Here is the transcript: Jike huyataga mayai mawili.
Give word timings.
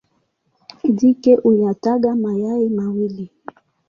Jike 0.95 1.35
huyataga 1.35 2.15
mayai 2.15 2.69
mawili. 2.69 3.29